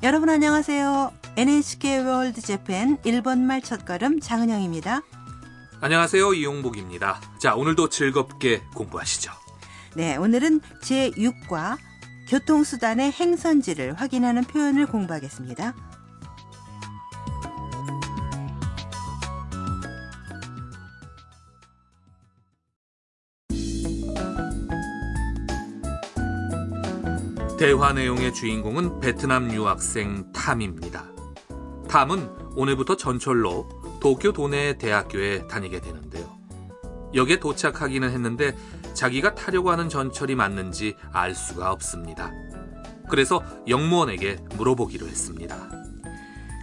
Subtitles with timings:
[0.00, 1.12] 여러분 안녕하세요.
[1.36, 5.02] NHK 월드 재팬 일본말 첫걸음 장은영입니다.
[5.80, 6.34] 안녕하세요.
[6.34, 7.20] 이용복입니다.
[7.40, 9.32] 자, 오늘도 즐겁게 공부하시죠.
[9.96, 11.78] 네, 오늘은 제6과
[12.28, 15.74] 교통수단의 행선지를 확인하는 표현을 공부하겠습니다.
[27.58, 31.06] 대화 내용의 주인공은 베트남 유학생 탐입니다.
[31.88, 33.68] 탐은 오늘부터 전철로
[34.00, 36.38] 도쿄 도내 대학교에 다니게 되는데요.
[37.16, 38.56] 역에 도착하기는 했는데
[38.94, 42.30] 자기가 타려고 하는 전철이 맞는지 알 수가 없습니다.
[43.10, 45.56] 그래서 영무원에게 물어보기로 했습니다.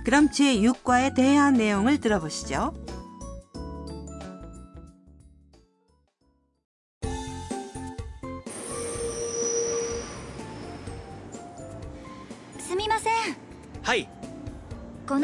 [0.06, 2.85] 그럼 제6과의 대화 내용을 들어보시죠.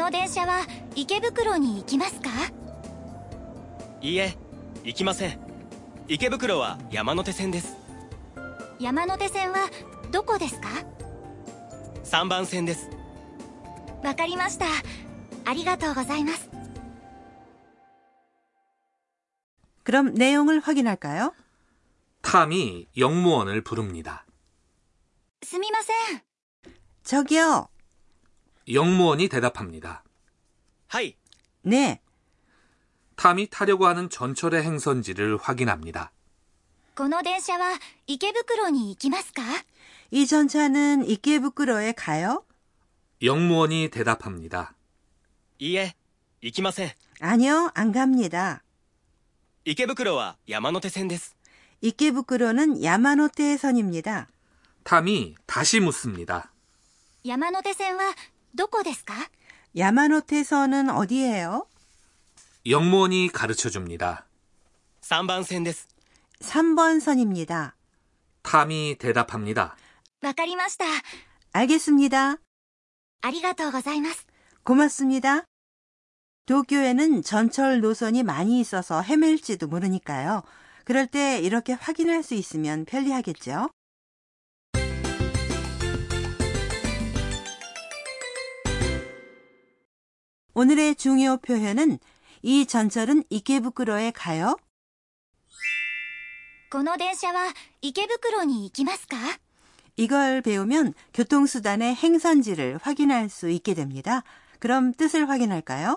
[0.01, 2.29] の電車は池袋に行きますか
[4.01, 4.37] いいえ
[4.83, 5.39] 行きません
[6.07, 7.75] 池袋は山手線です
[8.79, 9.69] 山手線は
[10.11, 10.67] どこですか
[12.03, 12.89] 3番線です
[14.03, 14.65] わかりました
[15.45, 16.49] ありがとうございます
[19.87, 21.33] 그럼 내용을 확인할까요?
[22.21, 24.25] 탐이 영무원을 부릅니다.
[25.43, 26.21] すみません
[27.03, 27.69] 저기요.
[28.71, 30.03] 영무원이 대답합니다.
[30.89, 31.15] はい
[31.63, 32.01] 네.
[33.15, 36.11] 탐이 타려고 하는 전철의 행선지를 확인합니다.
[36.95, 37.77] この電車は
[38.07, 39.41] 池袋に行きますか
[40.11, 42.43] 이 전차는 이케부쿠로에 가요?
[43.21, 44.73] 영무원이 대답합니다.
[45.59, 45.95] いいえ
[46.41, 48.63] 行きません 아니요, 안 갑니다.
[49.65, 51.35] 池袋は山手線です
[51.81, 54.27] 이케부쿠로는 야마노테선입니다.
[54.83, 56.51] 탐이 다시 묻습니다.
[57.23, 58.13] 山手線は
[58.55, 59.13] どこですか
[59.75, 61.67] 야마노테선은 어디예요?
[62.65, 64.25] 영무원이 가르쳐 줍니다.
[65.01, 65.87] 3番線です
[66.41, 67.75] 3번 선입니다.
[68.43, 69.75] 탐이 대답합니다.
[70.21, 70.85] わかりました
[71.53, 72.37] 알겠습니다.
[73.21, 74.25] ありがとうございます
[74.63, 75.45] 고맙습니다.
[76.45, 80.43] 도쿄에는 전철 노선이 많이 있어서 헤맬지도 모르니까요.
[80.85, 83.69] 그럴 때 이렇게 확인할 수 있으면 편리하겠죠?
[90.53, 91.99] 오늘의 중요 표현은
[92.41, 94.57] 이 전철은 이케부쿠로에 가요?
[96.71, 99.17] この電車は池袋に行きますか
[99.97, 104.23] 이걸 배우면 교통수단의 행선지를 확인할 수 있게 됩니다.
[104.59, 105.95] 그럼 뜻을 확인할까요?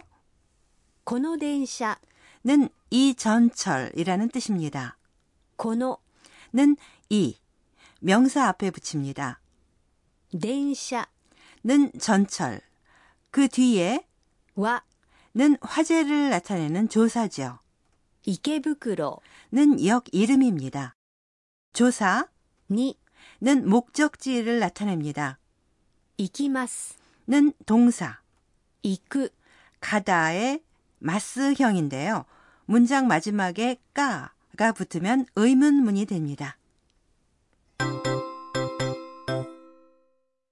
[1.05, 1.99] この電車
[2.45, 4.99] 는 이 전철이라는 뜻입니다.
[5.57, 5.99] この
[6.53, 6.77] 는
[7.09, 7.37] 이,
[8.01, 9.41] 명사 앞에 붙입니다.
[10.39, 11.07] 電車
[11.65, 12.61] 는 전철,
[13.31, 14.05] 그 뒤에
[14.56, 17.60] 와는 화제를 나타내는 조사죠.
[18.26, 20.96] 이케부쿠로는 역 이름입니다.
[21.74, 22.28] 조사
[22.70, 25.38] 니는 목적지를 나타냅니다.
[26.18, 28.20] 이키마스는 동사
[28.82, 29.30] 이크
[29.82, 30.62] 가다의
[31.00, 32.26] 마스형인데요.
[32.66, 36.58] 문장 마지막에 까가 붙으면 의문문이 됩니다.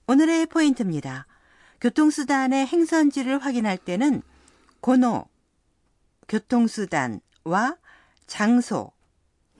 [0.06, 1.26] 오늘의 포인트입니다.
[1.83, 4.23] 교통수단의 행선지를 확인할 때는
[4.81, 5.27] 고노,
[6.29, 7.77] 교통수단과
[8.27, 8.93] 장소,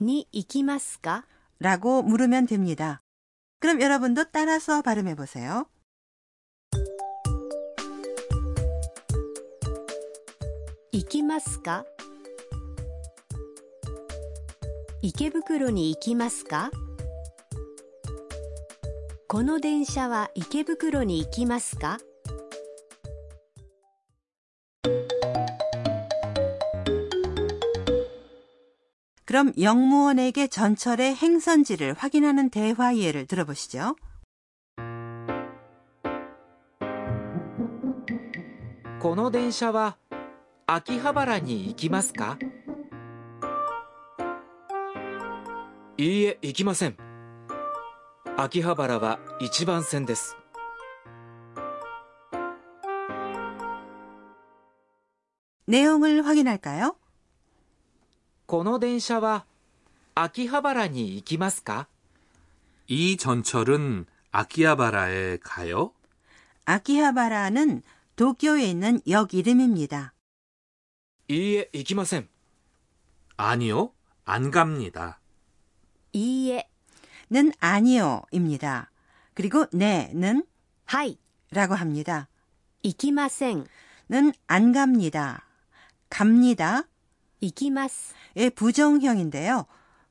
[0.01, 1.25] に行きますか
[1.59, 3.01] 라고 물으면 됩니다.
[3.59, 5.65] 그럼 여러분도 따라서 발음해 보세요.
[10.91, 11.85] 行きますか
[15.01, 16.71] 池袋に行きますか
[19.27, 21.99] この電車は池袋に行きますか
[29.33, 33.95] 그럼 영무원에게 전철의 행선지를 확인하는 대화 예를 들어보시죠.
[38.99, 39.95] この電車は
[40.67, 42.37] 秋葉原に行きますか
[45.97, 46.97] いいえ行きません
[48.35, 50.35] 秋葉原は1番線です
[55.65, 56.95] 내용을 확인할까요?
[58.45, 59.45] この電車は
[60.15, 61.87] 秋葉原に行きますか
[62.87, 65.93] 이 전철은 아키하바라에 가요?
[66.65, 67.81] 아키하바라는
[68.15, 70.13] 도쿄에 있는 역 이름입니다.
[71.27, 72.27] いいえ行きません
[73.37, 73.93] 아니요,
[74.25, 75.19] 안 갑니다.
[76.13, 76.67] いいえ
[77.31, 78.91] 는 아니요입니다.
[79.35, 80.43] 그리고 네는
[80.85, 81.19] はい
[81.51, 82.27] 라고 합니다.
[82.81, 83.67] 行きません
[84.09, 85.45] 는 안 갑니다.
[86.09, 86.87] 갑니다.
[87.44, 89.66] 이기마스의 예, 부정형인데요.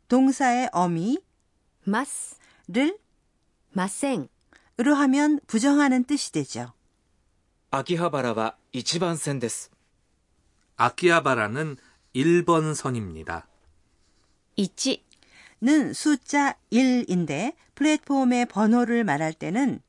[0.08, 1.20] 동사의 어미
[1.84, 2.98] 마스를
[3.72, 6.74] 마생으로 하면 부정하는 뜻이 되죠.
[7.72, 9.72] 아키하바라와 1번 선です.
[10.78, 11.78] 아키하바라는
[12.16, 13.48] 1번 선입니다.
[14.58, 19.82] 1는 숫자 1인데 플랫폼의 번호를 말할 때는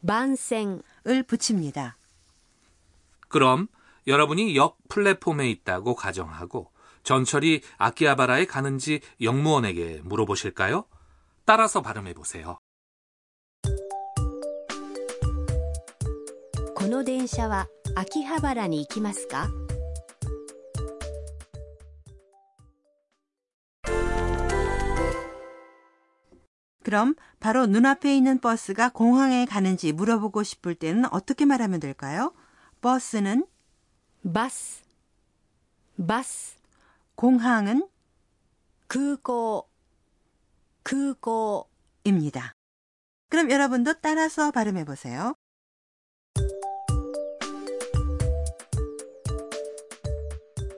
[0.00, 1.96] 만생을 붙입니다.
[3.28, 3.68] 그럼
[4.08, 6.71] 여러분이 역 플랫폼에 있다고 가정하고
[7.03, 10.85] 전철이 아키하바라에 가는지 역무원에게 물어보실까요?
[11.45, 12.59] 따라서 발음해 보세요.
[16.75, 19.49] この電車は秋葉原に行きますか
[26.83, 32.33] 그럼 바로 눈앞에 있는 버스가 공항에 가는지 물어보고 싶을 때는 어떻게 말하면 될까요?
[32.81, 33.45] 버스는
[34.23, 34.83] バス
[35.97, 36.57] バス
[37.21, 37.87] 공항은
[38.87, 39.67] 空港
[40.83, 41.65] 空港
[42.03, 42.53] 입니다.
[43.29, 45.35] 그럼 여러분도 따라서 발음해 보세요.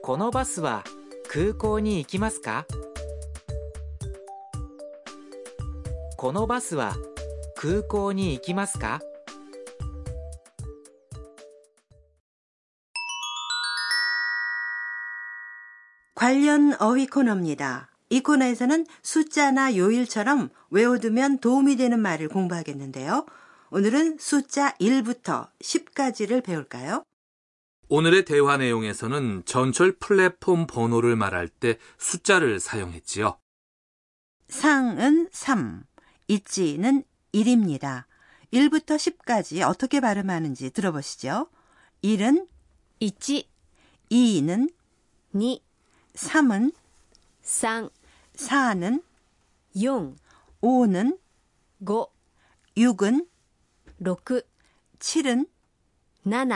[0.02, 0.82] このバスは
[1.28, 2.66] 空港に行きますか
[6.16, 6.96] このバスは
[7.54, 9.00] 空港に行きますか
[16.25, 17.91] 관련 어휘 코너입니다.
[18.09, 23.27] 이 코너에서는 숫자나 요일처럼 외워두면 도움이 되는 말을 공부하겠는데요.
[23.69, 27.03] 오늘은 숫자 1부터 10까지를 배울까요?
[27.89, 33.37] 오늘의 대화 내용에서는 전철 플랫폼 번호를 말할 때 숫자를 사용했지요.
[34.49, 35.83] 상은 3,
[36.27, 37.03] 있지는
[37.35, 38.05] 1입니다.
[38.51, 41.49] 1부터 10까지 어떻게 발음하는지 들어보시죠.
[42.03, 42.47] 1은
[42.99, 43.11] 1
[44.09, 44.71] 2는
[45.35, 45.64] 2
[46.15, 46.73] 3은?
[47.41, 47.89] 3
[48.35, 49.03] 4는?
[49.73, 50.15] 4
[50.61, 51.19] 5는?
[51.85, 52.07] 5
[52.77, 53.27] 6은?
[54.01, 54.47] 6
[54.99, 55.47] 7은?
[56.23, 56.55] 7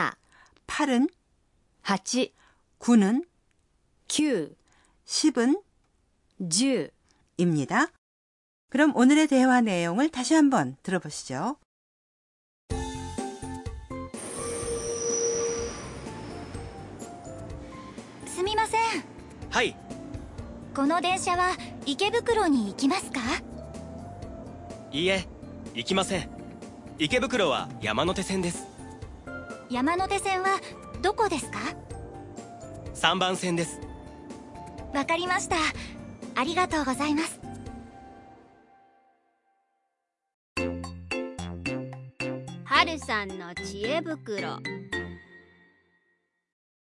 [0.66, 1.10] 8은?
[1.82, 2.28] 8
[2.78, 3.26] 9는?
[4.08, 4.56] 9
[5.06, 5.62] 10은?
[6.50, 6.90] 10
[7.36, 7.86] 입니다.
[8.70, 11.56] 그럼 오늘의 대화 내용을 다시 한번 들어보시죠.
[19.50, 19.76] はい。
[20.74, 23.20] この電車は池袋に行きますか？
[24.92, 25.26] いいえ
[25.74, 26.28] 行きません。
[26.98, 28.66] 池袋は山手線です。
[29.68, 30.60] 山手線は
[31.02, 31.58] どこですか
[32.94, 33.80] ？3番線です。
[34.94, 35.56] わかりました。
[36.36, 37.40] ありがとうございます。
[42.64, 44.58] 春さんの知恵袋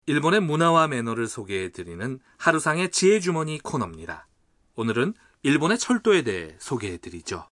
[0.08, 4.28] 일본의 문화와 매너를 소개해 드리는 하루상의 지혜 주머니 코너입니다.
[4.76, 7.48] 오늘은 일본의 철도에 대해 소개해 드리죠.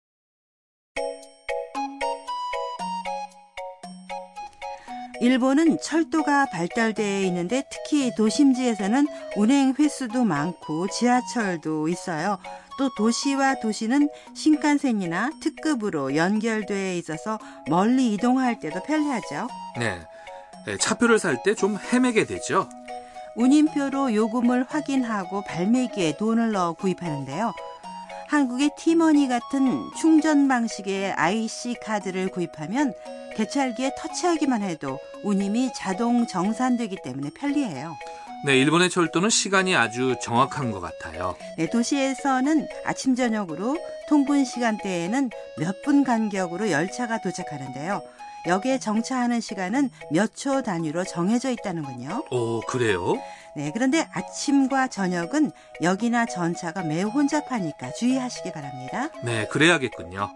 [5.20, 9.06] 일본은 철도가 발달되어 있는데 특히 도심지에서는
[9.36, 12.38] 운행 횟수도 많고 지하철도 있어요.
[12.78, 17.38] 또 도시와 도시는 신칸센이나 특급으로 연결되어 있어서
[17.68, 19.48] 멀리 이동할 때도 편리하죠.
[19.78, 19.98] 네.
[19.98, 20.06] 네,
[20.78, 22.68] 차표를 살 때 좀 헤매게 되죠.
[23.36, 27.52] 운임표로 요금을 확인하고 발매기에 돈을 넣어 구입하는데요.
[28.28, 32.92] 한국의 티머니 같은 충전 방식의 IC 카드를 구입하면
[33.36, 37.96] 개찰기에 터치하기만 해도 운임이 자동 정산되기 때문에 편리해요.
[38.46, 41.36] 네, 일본의 철도는 시간이 아주 정확한 것 같아요.
[41.58, 43.76] 네, 도시에서는 아침 저녁으로
[44.08, 48.02] 통근 시간대에는 몇 분 간격으로 열차가 도착하는데요.
[48.46, 52.24] 역에 정차하는 시간은 몇 초 단위로 정해져 있다는군요.
[52.30, 53.14] 오, 그래요?
[53.56, 55.50] 네, 그런데 아침과 저녁은
[55.82, 59.08] 역이나 전차가 매우 혼잡하니까 주의하시기 바랍니다.
[59.24, 60.30] 네, 그래야겠군요.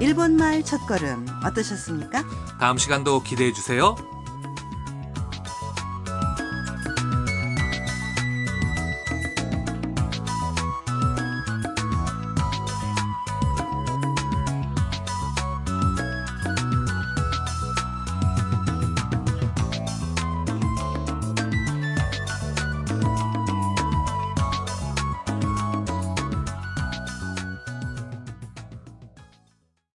[0.00, 2.24] 일본말 첫걸음 어떠셨습니까?
[2.60, 3.94] 다음 시간도 기대해 주세요.